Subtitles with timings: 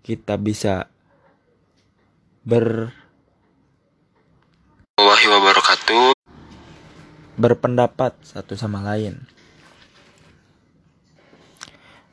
[0.00, 0.88] kita bisa
[2.40, 2.88] ber
[4.96, 6.16] Wahi wabarakatuh
[7.36, 9.28] berpendapat satu sama lain.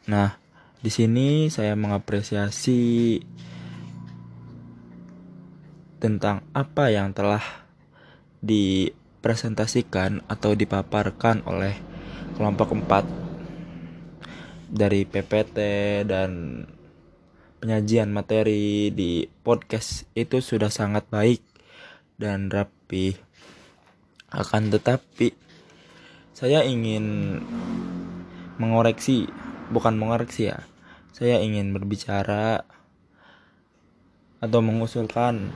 [0.04, 0.36] Nah,
[0.84, 3.24] di sini saya mengapresiasi
[6.04, 7.40] tentang apa yang telah
[8.44, 8.92] di
[9.24, 11.80] dipresentasikan atau dipaparkan oleh
[12.36, 13.08] kelompok 4
[14.68, 15.58] dari PPT
[16.04, 16.60] dan
[17.64, 21.40] penyajian materi di podcast itu sudah sangat baik
[22.20, 23.16] dan rapi.
[24.28, 25.32] Akan tetapi
[26.36, 27.40] saya ingin
[28.60, 29.32] mengoreksi,
[29.72, 30.68] bukan mengoreksi ya.
[31.16, 32.68] Saya ingin berbicara
[34.44, 35.56] atau mengusulkan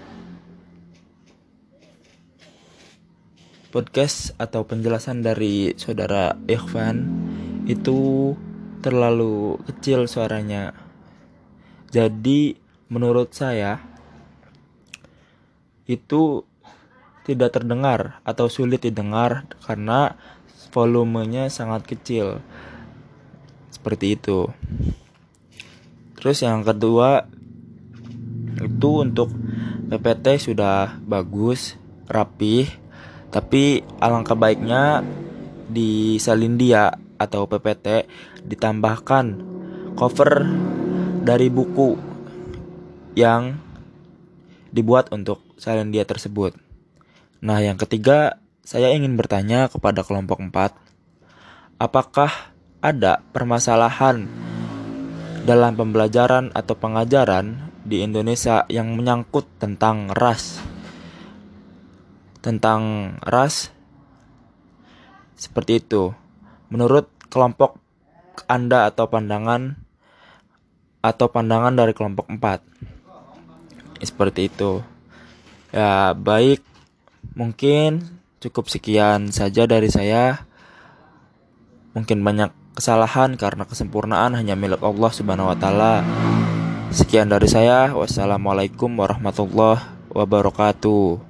[3.67, 7.03] podcast atau penjelasan dari saudara Ikhwan
[7.67, 8.31] itu
[8.79, 10.71] terlalu kecil suaranya.
[11.91, 12.55] Jadi
[12.87, 13.83] menurut saya
[15.87, 16.43] itu
[17.27, 20.15] tidak terdengar atau sulit didengar karena
[20.71, 22.39] volumenya sangat kecil.
[23.67, 24.47] Seperti itu.
[26.15, 27.27] Terus yang kedua
[28.57, 29.29] itu untuk
[29.87, 31.79] PPT sudah bagus,
[32.09, 32.67] rapih,
[33.29, 35.03] tapi alangkah baiknya
[35.67, 38.07] di Salindia atau PPT
[38.47, 39.25] ditambahkan
[39.97, 40.47] cover
[41.25, 41.97] dari buku
[43.17, 43.57] yang
[44.71, 46.53] dibuat untuk Salindia tersebut.
[47.41, 50.77] Nah, yang ketiga, saya ingin bertanya kepada kelompok 4,
[51.81, 54.29] apakah ada permasalahan
[55.43, 60.61] dalam pembelajaran atau pengajaran di Indonesia yang menyangkut tentang ras?
[62.47, 63.75] Tentang ras
[65.35, 66.15] seperti itu.
[66.71, 67.75] Menurut kelompok
[68.47, 69.75] Anda atau pandangan
[71.03, 72.63] atau pandangan dari kelompok 4.
[73.99, 74.79] Seperti itu.
[75.75, 76.63] Ya, baik.
[77.35, 78.07] Mungkin
[78.39, 80.47] cukup sekian saja dari saya.
[81.91, 86.07] Mungkin banyak kesalahan karena kesempurnaan hanya milik Allah Subhanahu wa taala.
[86.95, 87.91] Sekian dari saya.
[87.91, 89.83] Wassalamualaikum warahmatullahi
[90.15, 91.26] wabarakatuh.